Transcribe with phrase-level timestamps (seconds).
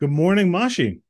[0.00, 1.00] Good morning, Mashi.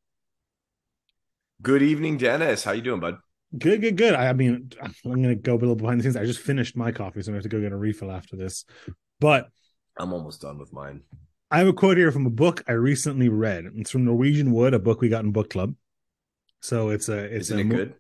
[1.61, 2.65] Good evening, Denis.
[2.65, 3.19] How you doing, bud?
[3.59, 4.15] Good, good, good.
[4.15, 6.17] I, I mean, I'm going to go a little behind the scenes.
[6.17, 8.65] I just finished my coffee, so I have to go get a refill after this.
[9.21, 9.49] But
[9.99, 11.03] I'm almost done with mine.
[11.51, 13.65] I have a quote here from a book I recently read.
[13.77, 15.75] It's from Norwegian Wood, a book we got in book club.
[16.61, 17.95] So it's a it's Isn't a it good?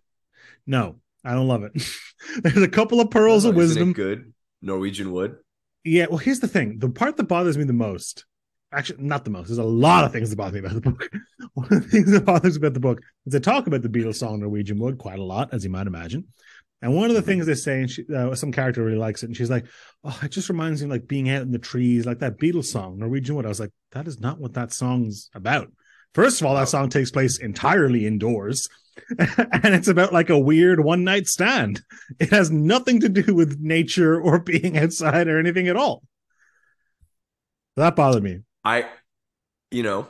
[0.67, 1.73] No, I don't love it.
[2.43, 3.91] There's a couple of pearls No, of isn't wisdom.
[3.91, 4.33] it good?
[4.61, 5.37] Norwegian wood.
[5.85, 6.79] Yeah, well, here's the thing.
[6.79, 8.27] The part that bothers me the most,
[8.73, 11.09] actually, not the most, there's a lot of things that bother me about the book.
[11.55, 13.89] One of the things that bothers me about the book is they talk about the
[13.89, 16.27] Beatles song Norwegian Wood quite a lot, as you might imagine.
[16.81, 19.27] And one of the things they say, and she, uh, some character really likes it,
[19.27, 19.67] and she's like,
[20.05, 22.67] "Oh, it just reminds me of like being out in the trees, like that Beatles
[22.67, 25.73] song, Norwegian Wood." I was like, "That is not what that song's about."
[26.15, 28.69] First of all, that song takes place entirely indoors,
[29.19, 31.83] and it's about like a weird one night stand.
[32.21, 36.05] It has nothing to do with nature or being outside or anything at all.
[37.77, 38.41] That bothered me.
[38.65, 38.89] I,
[39.71, 40.09] you know,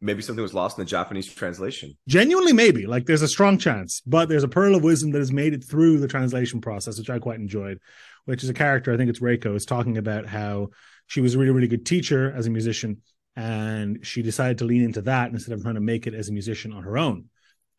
[0.00, 1.96] maybe something was lost in the Japanese translation.
[2.06, 2.86] Genuinely, maybe.
[2.86, 5.64] Like there's a strong chance, but there's a pearl of wisdom that has made it
[5.64, 7.78] through the translation process, which I quite enjoyed.
[8.26, 10.70] Which is a character, I think it's Reiko, is talking about how
[11.06, 13.02] she was a really, really good teacher as a musician,
[13.36, 16.32] and she decided to lean into that instead of trying to make it as a
[16.32, 17.26] musician on her own.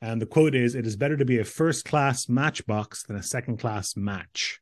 [0.02, 3.24] And the quote is, "It is better to be a first class matchbox than a
[3.24, 4.62] second class match."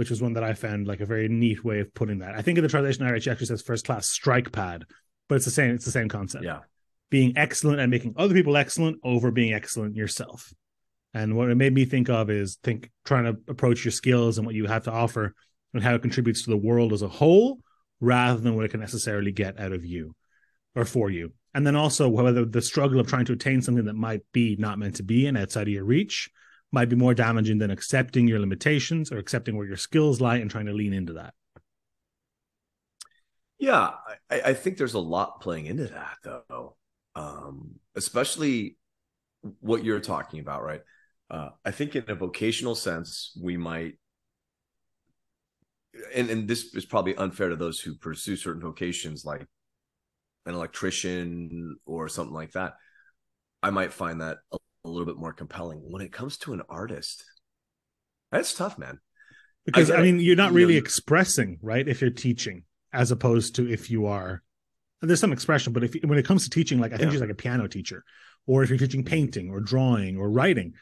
[0.00, 2.34] Which was one that I found like a very neat way of putting that.
[2.34, 4.84] I think in the translation Irish actually says first class strike pad,
[5.28, 5.74] but it's the same.
[5.74, 6.60] It's the same concept Yeah.
[7.10, 10.54] being excellent and making other people excellent over being excellent yourself.
[11.12, 14.46] And what it made me think of is think trying to approach your skills and
[14.46, 15.34] what you have to offer
[15.74, 17.58] and how it contributes to the world as a whole
[18.00, 20.14] rather than what it can necessarily get out of you
[20.74, 21.34] or for you.
[21.52, 24.78] And then also whether the struggle of trying to attain something that might be not
[24.78, 26.30] meant to be and outside of your reach
[26.72, 30.50] might be more damaging than accepting your limitations or accepting where your skills lie and
[30.50, 31.34] trying to lean into that.
[33.58, 33.90] Yeah,
[34.30, 36.76] I, I think there's a lot playing into that, though.
[37.14, 38.78] Um, especially
[39.60, 40.80] what you're talking about, right?
[41.28, 43.98] Uh, I think in a vocational sense, we might,
[46.14, 49.46] and and this is probably unfair to those who pursue certain vocations, like
[50.46, 52.74] an electrician or something like that.
[53.62, 55.78] I might find that a, a little bit more compelling.
[55.90, 57.24] When it comes to an artist,
[58.32, 59.00] that's tough, man.
[59.64, 60.02] because I, it.
[60.02, 64.06] mean you're not really you- expressing right if you're teaching as opposed to if you
[64.06, 64.42] are
[65.02, 67.12] there's some expression but if when it comes to teaching like i think Yeah.
[67.12, 68.04] she's like a piano teacher
[68.46, 69.14] or if you're teaching mm-hmm.
[69.14, 70.74] painting or drawing or writing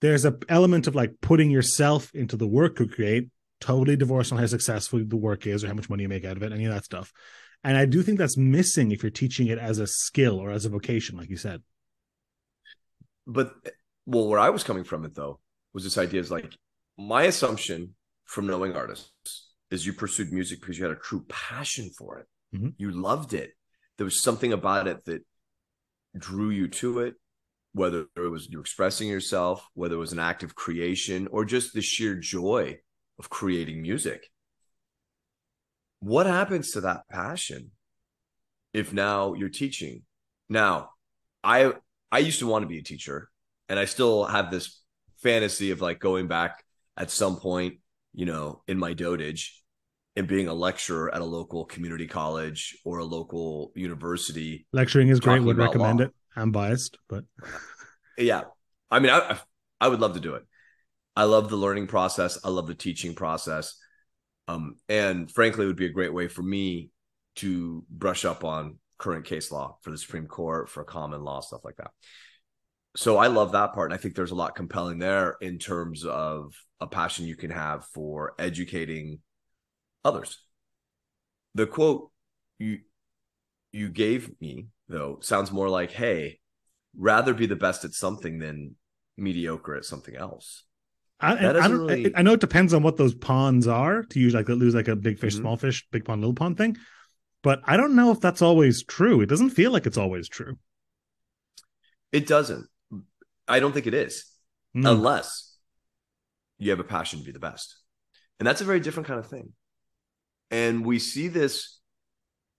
[0.00, 3.28] there's a element of like putting yourself into the work you create
[3.60, 6.36] totally divorced on how successful the work is or how much money you make out
[6.36, 7.12] of it any of that stuff
[7.62, 10.64] and i do think that's missing if you're teaching it as a skill or as
[10.64, 11.62] a vocation like you said
[13.26, 13.54] but
[14.06, 15.38] well where i was coming from it though
[15.72, 16.56] was this idea is like
[16.96, 21.90] my assumption from knowing artists is you pursued music because you had a true passion
[21.98, 22.26] for it.
[22.56, 22.74] Mhm.
[22.78, 23.52] you loved it.
[23.96, 25.26] There was something about it that
[26.16, 27.14] drew you to it
[27.72, 31.72] whether it was you expressing yourself whether it was an act of creation or just
[31.74, 32.78] the sheer joy
[33.18, 34.30] of creating music.
[35.98, 37.72] What happens to that passion
[38.72, 40.02] if now you're teaching?
[40.48, 40.90] Now
[41.42, 41.72] i
[42.12, 43.28] i used to want to be a teacher
[43.68, 44.80] and i still have this
[45.22, 46.64] fantasy of like going back
[46.96, 47.78] at some point
[48.12, 49.50] you know in my dotage
[50.16, 54.66] and being a lecturer at a local community college or a local university.
[54.72, 56.06] Lecturing is great would recommend law.
[56.06, 56.12] it.
[56.36, 57.24] I'm biased but
[58.18, 58.42] yeah.
[58.90, 59.38] I mean i
[59.80, 60.44] i would love to do it.
[61.16, 62.38] I love the learning process.
[62.44, 63.76] I love the teaching process.
[64.48, 66.90] Um and frankly it would be a great way for me
[67.36, 71.60] to brush up on current case law for the supreme court for common law stuff
[71.62, 71.90] like that
[72.96, 76.06] so i love that part and i think there's a lot compelling there in terms
[76.06, 79.18] of a passion you can have for educating
[80.06, 80.38] others
[81.54, 82.10] the quote
[82.58, 82.78] you
[83.72, 86.38] you gave me though sounds more like hey
[86.96, 88.74] rather be the best at something than
[89.18, 90.64] mediocre at something else
[91.20, 94.48] I, I, really- I know it depends on what those ponds are to use like
[94.48, 95.40] lose like a big fish, Mhm.
[95.40, 96.76] small fish, big pond, little pond thing.
[97.44, 99.20] But I don't know if that's always true.
[99.20, 100.58] It doesn't feel like it's always true.
[102.10, 102.66] it doesn't
[103.48, 104.24] i don't think it is
[104.76, 104.90] Mm.
[104.90, 105.56] unless
[106.58, 107.76] you have a passion to be the best
[108.38, 109.52] and that's a very different kind of thing
[110.50, 111.78] and we see this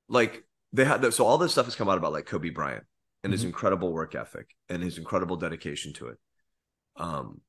[0.07, 2.85] like they had so all this stuff has come out about like kobe bryant
[3.23, 3.47] and his Mhm.
[3.47, 6.17] incredible work ethic and his incredible dedication to it
[6.95, 7.41] um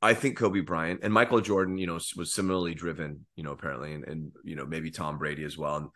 [0.00, 3.92] i think kobe bryant and michael jordan you know was similarly driven you know apparently
[3.94, 5.88] and, and you know maybe tom brady as well and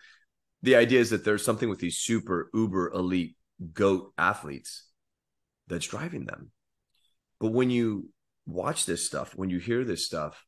[0.62, 3.36] the idea is that there's something with these super uber elite
[3.72, 4.88] goat athletes
[5.68, 6.50] that's driving them
[7.40, 8.10] but when you
[8.46, 10.44] watch this stuff, when you hear this stuff,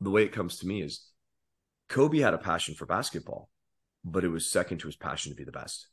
[0.00, 1.06] the way it comes to me is
[1.88, 3.48] Kobe had a passion for basketball,
[4.04, 5.88] but it was second to his passion to be the best.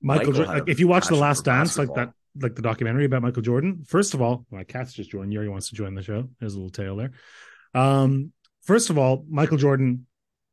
[0.00, 3.22] Michael, Michael like, if you watch The Last Dance, like that, like the documentary about
[3.22, 3.84] Michael Jordan.
[3.86, 5.32] First of all, my cat's just joined.
[5.32, 6.28] Yuri wants to join the show.
[6.38, 7.10] There's a little tail there.
[7.74, 8.32] Um,
[8.62, 10.06] first of all, Michael Jordan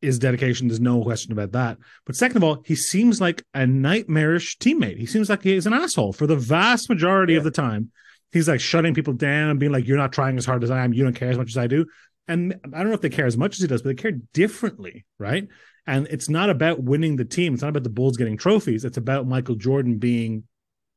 [0.06, 0.68] is dedication.
[0.68, 1.78] There's no question about that.
[2.06, 4.98] But second of all, he seems like a nightmarish teammate.
[4.98, 7.92] He seems like he's an asshole for the vast majority of the time.
[8.32, 10.84] He's like shutting people down and being like, "You're not trying as hard as I
[10.84, 10.94] am.
[10.94, 11.86] You don't care as much as I do."
[12.28, 14.20] And I don't know if they care as much as he does, but they care
[14.34, 15.48] differently, right?
[15.88, 17.54] And it's not about winning the team.
[17.54, 18.84] It's not about the Bulls getting trophies.
[18.84, 20.44] It's about Michael Jordan being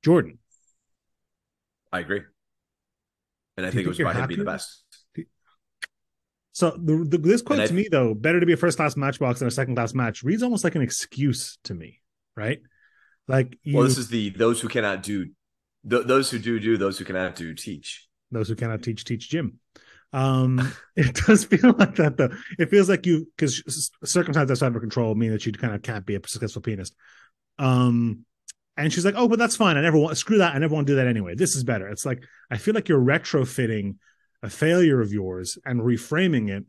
[0.03, 0.39] Jordan.
[1.93, 2.23] I agree.
[3.57, 4.83] And I think it was about him being the best.
[6.59, 8.97] So the, the this quote I- to me though, better to be a first class
[8.97, 12.01] matchbox than a second class match, reads almost like an excuse to me,
[12.37, 12.59] right?
[13.29, 15.27] Like you, Well, this is the those who cannot do,
[15.89, 18.09] th- those who do do, those who cannot do teach.
[18.33, 19.61] those who cannot teach teach gym.
[20.13, 22.31] Um, it does feel like that though.
[22.59, 25.83] It feels like you because circumstances outside of her control mean that you kind of
[25.83, 26.93] can't be a successful pianist.
[27.61, 28.25] Um,
[28.77, 29.77] and she's like, "Oh, but that's fine.
[29.77, 30.57] I never want screw that.
[30.57, 31.37] I never want to do that anyway.
[31.37, 33.95] This is better." It's like I feel like you're retrofitting
[34.43, 36.65] a failure of yours and reframing it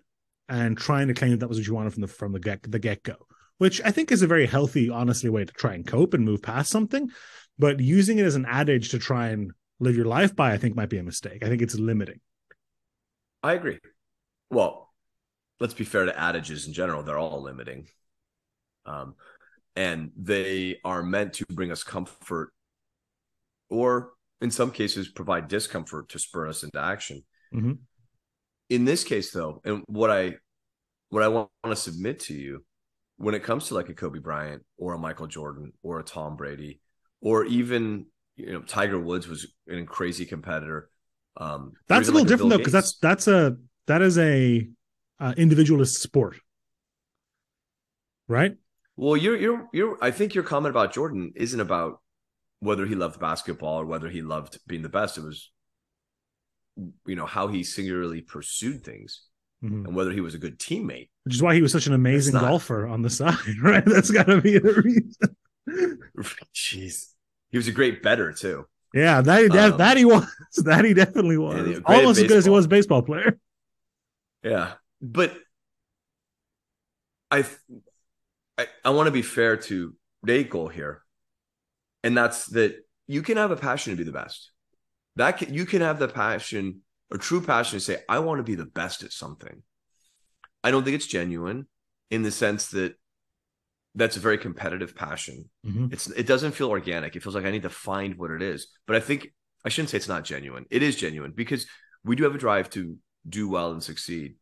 [0.47, 2.63] and trying to claim that that was what you wanted from the from the get
[2.63, 3.15] the get go,
[3.59, 6.41] which I think is a very healthy, honestly way to try and cope and move
[6.41, 7.09] past something.
[7.57, 10.75] But using it as an adage to try and live your life by, I think,
[10.75, 11.43] might be a mistake.
[11.43, 12.19] I think it's limiting.
[13.43, 13.79] I agree.
[14.49, 14.91] Well,
[15.59, 17.87] let's be fair to adages in general; they're all limiting,
[18.85, 19.15] um,
[19.75, 22.51] and they are meant to bring us comfort,
[23.69, 27.23] or in some cases, provide discomfort to spur us into action.
[27.53, 27.79] Mhm.
[28.69, 30.37] In this case, though, and what I
[31.09, 32.63] what I want to submit to you,
[33.17, 36.35] when it comes to like a Kobe Bryant or a Michael Jordan or a Tom
[36.35, 36.79] Brady,
[37.21, 38.05] or even
[38.35, 40.89] you know Tiger Woods was a crazy competitor.
[41.37, 43.57] Um, That's a little like different though, because that's that's a
[43.87, 44.67] that is a
[45.19, 46.37] uh, individualist sport,
[48.27, 48.55] right?
[48.95, 49.97] Well, you're you're you're.
[50.01, 52.01] I think your comment about Jordan isn't about
[52.59, 55.17] whether he loved basketball or whether he loved being the best.
[55.17, 55.51] It was,
[57.05, 59.21] you know, how he singularly pursued things
[59.63, 59.85] Mhm.
[59.87, 61.09] and whether he was a good teammate.
[61.25, 63.83] Which is why he was such an amazing not- golfer on the side, right?
[63.85, 65.35] That's got to be the reason.
[66.55, 67.13] Jeez,
[67.51, 68.65] he was a great bettor too.
[68.93, 70.25] Yeah, that that, Um, that he was.
[70.63, 71.55] That he definitely was.
[71.55, 73.37] and he was great at Almost as good as he was a baseball player.
[74.43, 75.35] Yeah, but
[77.31, 77.45] I
[78.57, 81.03] I, I want to be fair to Nagel here,
[82.03, 82.75] and that's that
[83.07, 84.51] you can have a passion to be the best.
[85.15, 88.43] That can, you can have the passion, a true passion, to say I want to
[88.43, 89.63] be the best at something.
[90.63, 91.67] I don't think it's genuine
[92.09, 92.95] in the sense that
[93.95, 95.49] that's a very competitive passion.
[95.65, 95.91] Mhm.
[95.91, 97.15] It's it doesn't feel organic.
[97.15, 98.67] It feels like I need to find what it is.
[98.85, 99.33] But I think
[99.65, 100.65] I shouldn't say it's not genuine.
[100.69, 101.65] It is genuine because
[102.03, 102.97] we do have a drive to
[103.27, 104.35] do well and succeed.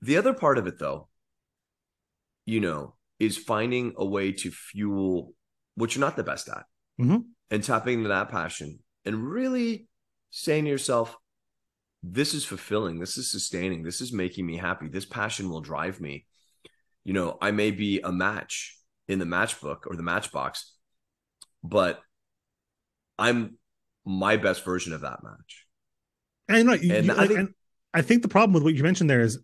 [0.00, 1.08] The other part of it though,
[2.46, 5.34] you know, is finding a way to fuel
[5.76, 6.64] what you're not the best at
[6.98, 7.26] Mhm.
[7.50, 9.88] and tapping into that passion and really
[10.30, 11.16] saying to yourself,
[12.02, 14.88] this is fulfilling, this is sustaining, this is making me happy.
[14.88, 16.26] This passion will drive me.
[17.04, 18.76] You know, I may be a match
[19.08, 20.72] in the matchbook or the matchbox,
[21.62, 22.00] but
[23.18, 23.56] I'm
[24.04, 25.66] my best version of that match.
[26.48, 27.54] And, right, you- And you- I think- and
[27.94, 29.38] I think the problem with what you mentioned there is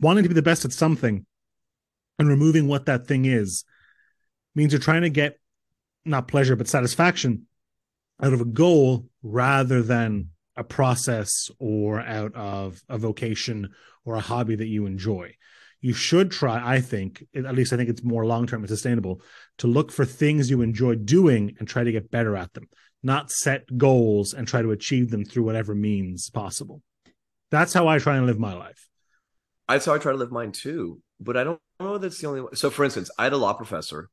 [0.00, 1.26] wanting to be the best at something
[2.18, 3.64] and removing what that thing is
[4.54, 5.38] means you're trying to get
[6.04, 7.46] not pleasure but satisfaction
[8.22, 13.68] out of a goal rather than a process or out of a vocation
[14.04, 15.34] or a hobby that you enjoy.
[15.80, 19.20] You should try, I think, at least I think it's more long term and sustainable,
[19.58, 22.68] to look for things you enjoy doing and try to get better at them,
[23.02, 26.82] not set goals and try to achieve them through whatever means possible.
[27.50, 28.88] That's how I try and live my life.
[29.68, 31.02] That's how I try to live mine too.
[31.20, 32.48] But I don't know that's the only way.
[32.54, 34.08] So, for instance, I had a law professor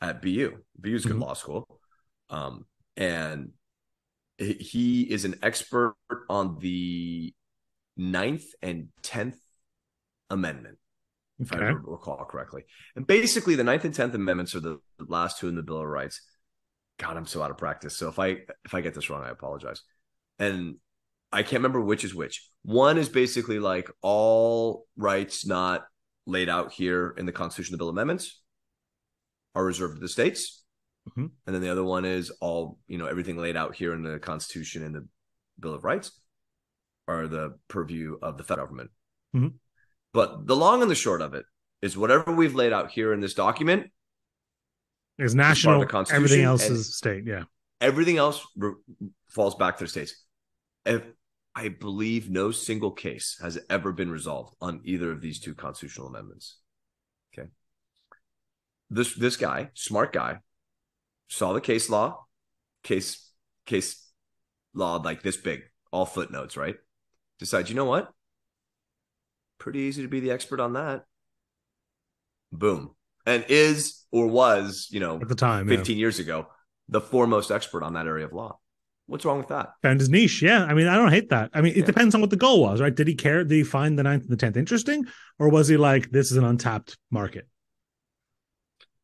[0.00, 0.58] at BU.
[0.80, 1.20] BU is a good Mhm.
[1.22, 1.80] law school,
[2.30, 3.52] um, and
[4.38, 5.96] he- is an expert
[6.28, 7.34] on the
[7.96, 9.38] Ninth and Tenth
[10.30, 10.78] Amendment,
[11.38, 11.78] if I Okay.
[11.84, 12.64] recall correctly.
[12.96, 15.78] And basically, the Ninth and Tenth Amendments are the the last two in the Bill
[15.78, 16.20] of Rights.
[16.98, 17.96] God, I'm so out of practice.
[17.96, 18.28] So if I
[18.64, 19.82] if I get this wrong, I apologize.
[20.38, 20.76] And
[21.32, 22.48] I can't remember which is which.
[22.62, 25.86] One is basically like all rights not
[26.26, 28.40] laid out here in the Constitution, the Bill of Amendments,
[29.54, 30.63] are reserved to the states.
[31.10, 31.30] Mhm.
[31.46, 34.18] And then the other one is all, you know, everything laid out here in the
[34.18, 35.06] Constitution and the
[35.60, 36.18] Bill of Rights
[37.06, 38.90] are the purview of the federal government.
[39.34, 39.54] Mhm.
[40.12, 41.44] But the long and the short of it
[41.82, 43.92] is whatever we've laid out here in this document,
[45.18, 47.24] Is national, Constitution everything else is state.
[47.24, 47.44] Yeah.
[47.80, 48.74] everything else re-
[49.28, 50.24] falls back to the states.
[50.86, 51.04] If,
[51.54, 56.08] I believe no single case has ever been resolved on either of these two constitutional
[56.08, 56.58] amendments.
[57.32, 57.50] Okay.
[58.90, 60.40] This this guy, smart guy,
[61.28, 62.26] saw the case law,
[62.82, 63.30] case
[63.66, 64.06] case
[64.74, 66.76] law like this big, all footnotes, right?
[67.38, 68.12] Decide, you know what?
[69.58, 71.04] Pretty easy to be the expert on that.
[72.52, 72.94] Boom.
[73.26, 76.46] And is or was, you know, At the time, 15 years ago,
[76.88, 78.58] the foremost expert on that area of law.
[79.06, 79.70] What's wrong with that?
[79.82, 80.40] found his niche.
[80.40, 81.50] Yeah, I mean, I don't hate that.
[81.52, 81.84] I mean, it Yeah.
[81.84, 82.94] depends on what the goal was, right?
[82.94, 83.44] Did he care?
[83.44, 85.06] Did he find the ninth and the tenth interesting,
[85.38, 87.48] or was he like, this is an untapped market?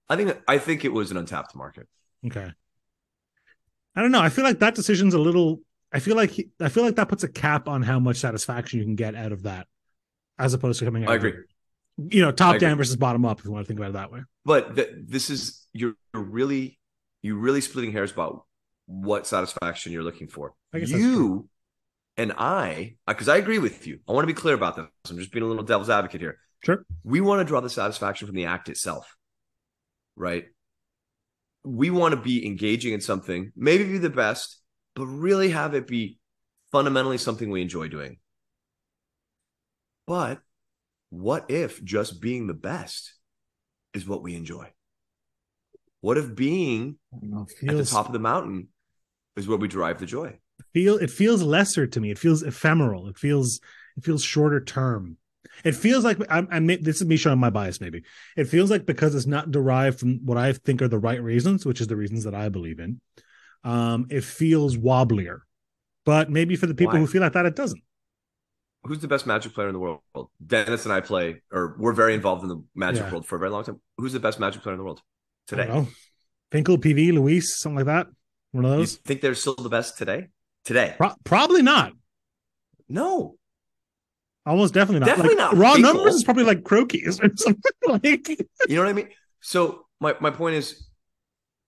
[0.09, 1.87] I think I think it was an untapped market.
[2.27, 2.51] Okay.
[3.97, 4.21] I don't know.
[4.21, 5.61] I feel like that decision's a little.
[5.93, 8.79] I feel like he, I feel like that puts a cap on how much satisfaction
[8.79, 9.67] you can get out of that,
[10.39, 11.11] as opposed to coming out.
[11.11, 11.41] I of agree.
[11.41, 12.15] it.
[12.15, 13.41] You know, top down versus bottom up.
[13.41, 14.21] If you want to think about it that way.
[14.45, 16.79] But th- this is you're you're really
[17.23, 18.45] you're really splitting hairs about
[18.87, 20.55] what satisfaction you're looking for.
[20.73, 21.49] I guess you
[22.17, 24.01] and I, uh, because I agree with you.
[24.09, 24.87] I want to be clear about this.
[25.09, 26.39] I'm just being a little devil's advocate here.
[26.63, 26.85] Sure.
[27.03, 29.17] We want to draw the satisfaction from the act itself,
[30.17, 30.45] right?
[31.65, 34.61] We want to be engaging in something, maybe be the best,
[34.95, 36.19] but really have it be
[36.73, 38.19] fundamentally something we enjoy doing.
[40.07, 40.41] But
[41.11, 43.15] what if just being the best
[43.93, 44.73] is what we enjoy?
[46.01, 47.47] What if being know.
[47.63, 48.69] It at the top of the mountain
[49.37, 50.39] is where we derive the joy?
[50.73, 52.11] feel it feels lesser to me.
[52.11, 53.09] It feels ephemeral.
[53.09, 53.61] It feels
[53.97, 55.17] it feels shorter term.
[55.65, 57.81] It feels like I'm, I'm this is me showing my bias.
[57.81, 58.03] Maybe
[58.37, 61.65] it feels like because it's not derived from what I think are the right reasons,
[61.67, 63.01] which is the reasons that I believe in.
[63.65, 65.41] Um, it feels wobblier,
[66.07, 67.01] but maybe for the people Why?
[67.01, 67.83] who feel like that, it doesn't.
[68.85, 70.01] Who's the best magic player in the world?
[70.47, 73.11] Denis and I play, or we're very involved in the magic Yeah.
[73.13, 73.81] world for a very long time.
[73.99, 75.69] Who's the best magic player in the world I today?
[75.69, 75.89] know.
[76.51, 78.07] Finkel, PV, Luis, something like that.
[78.53, 78.97] One of You those.
[78.97, 80.29] think they're still the best today?
[80.65, 80.95] Today?
[80.97, 81.93] Pro- probably not.
[82.89, 83.37] No.
[84.51, 85.07] Almost definitely not.
[85.07, 85.95] Definitely Like, not Raw Finkel.
[85.95, 88.29] numbers is probably like croquis or something like.
[88.29, 89.09] You know what I mean?
[89.41, 90.87] So my, my point is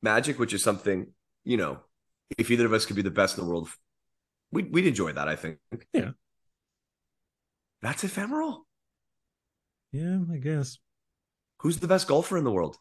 [0.03, 1.07] magic, which is something,
[1.45, 1.79] you know,
[2.37, 3.69] if either of us could be the best in the world,
[4.51, 5.59] we'd, we'd enjoy that, I think.
[5.93, 6.11] Yeah.
[7.83, 8.67] That's ephemeral.
[9.93, 10.79] Yeah, I guess.
[11.59, 12.77] Who's the best golfer in the world?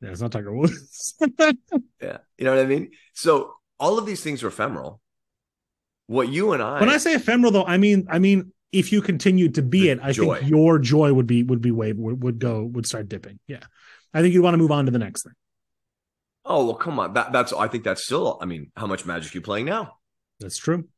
[0.00, 1.14] Yeah, it's not Tiger Woods.
[2.00, 2.18] Yeah.
[2.38, 2.90] You know what I mean?
[3.14, 5.00] So all of these things are ephemeral.
[6.06, 9.00] What you and I, when I say ephemeral, though, I mean, I mean, if you
[9.02, 10.38] continued to be The it, I joy.
[10.38, 13.38] think your joy would be would be way would, would go would start dipping.
[13.46, 13.64] Yeah,
[14.12, 15.32] I think you'd want to move on to the next thing.
[16.44, 18.38] oh well, come on, that, that's I think that's still.
[18.42, 19.98] I mean, how much magic you playing now?
[20.40, 20.88] That's true.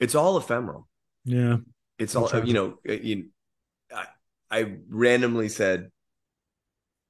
[0.00, 0.88] It's all ephemeral.
[1.24, 1.58] Yeah,
[1.98, 2.78] It's all you know.
[2.88, 3.30] uh, You,
[3.94, 4.06] I,
[4.50, 5.90] I randomly said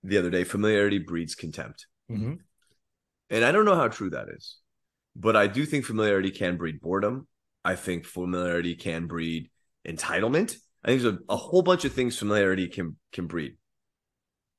[0.03, 2.39] the other day, familiarity breeds contempt, Mhm.
[3.31, 4.59] and I don't know how true that is,
[5.17, 7.27] but I do think familiarity can breed boredom.
[7.65, 9.51] I think familiarity can breed
[9.87, 10.57] entitlement.
[10.85, 13.57] I think there's a, a whole bunch of things familiarity can can breed,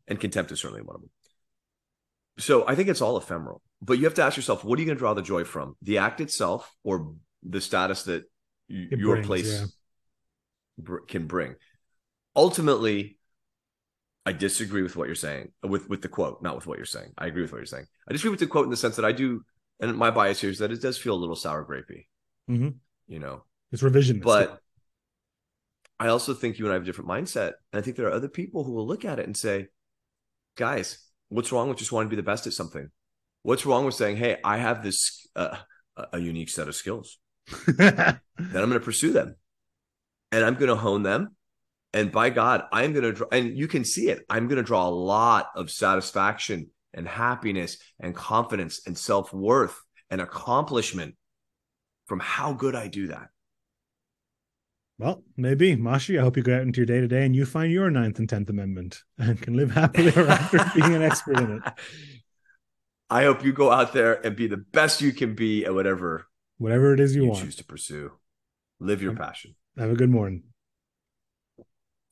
[0.07, 1.11] and contempt is certainly one of them.
[2.37, 4.85] So I think it's all ephemeral, but you have to ask yourself, what are you
[4.87, 5.75] going to draw the joy from?
[5.81, 8.23] The act itself, or the status that
[8.69, 9.65] y- your brings, place yeah.
[10.79, 11.55] br- can bring?
[12.35, 13.17] Ultimately,
[14.25, 17.13] I disagree with what you're saying with with the quote, not with what you're saying.
[17.17, 17.85] I agree with what you're saying.
[18.09, 19.43] I disagree with the quote in the sense that I do,
[19.79, 22.07] and my bias here is that it does feel a little sour grapey,
[22.49, 22.75] Mhm.
[23.07, 23.43] You know.
[23.71, 24.23] it's revisionist.
[24.23, 24.59] But
[25.99, 27.53] I also think you and I have a different mindset.
[27.71, 29.67] And I think there are other people who will look at it and say,
[30.57, 32.89] guys, what's wrong with just wanting to be the best at something?
[33.43, 35.57] What's wrong with saying, hey, I have this uh,
[36.11, 37.19] a- unique set of skills,
[37.67, 39.35] then I'm going to pursue them
[40.31, 41.35] and I'm going to hone them.
[41.93, 44.25] And by God, I'm going to draw, and you can see it.
[44.29, 49.79] I'm going to draw a lot of satisfaction and happiness and confidence and self worth
[50.09, 51.15] and accomplishment
[52.05, 53.29] from how good I do that.
[54.97, 56.17] well, maybe Mashi.
[56.19, 58.19] I hope you go out into your day to day and you find your ninth
[58.19, 61.63] and tenth amendment and can live happily ever after being an expert in it.
[63.09, 66.27] I hope you go out there and be the best you can be at whatever
[66.57, 67.43] Whatever it is you, you, want.
[67.43, 68.13] choose to pursue.
[68.79, 69.55] Live your Um, passion.
[69.77, 70.43] Have a good morning.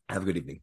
[0.09, 0.59] Have a good evening.